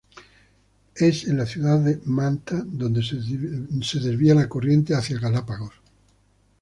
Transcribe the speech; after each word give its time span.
Es 0.95 1.25
en 1.25 1.37
la 1.37 1.45
ciudad 1.45 1.77
de 1.79 2.01
Manta 2.05 2.59
donde 2.65 3.03
se 3.03 3.99
desvía 3.99 4.33
la 4.33 4.49
corriente 4.49 4.95
hacia 4.95 5.19
Galápagos. 5.19 5.73